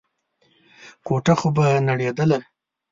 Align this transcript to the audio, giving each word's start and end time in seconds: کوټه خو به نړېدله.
کوټه 1.05 1.33
خو 1.39 1.47
به 1.55 1.65
نړېدله. 1.89 2.37